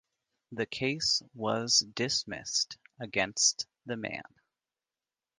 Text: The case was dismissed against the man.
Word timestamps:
The 0.51 0.65
case 0.65 1.21
was 1.35 1.85
dismissed 1.93 2.79
against 2.99 3.67
the 3.85 3.97
man. 3.97 4.23